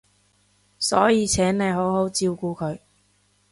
[0.79, 2.79] 所以請你好好照顧佢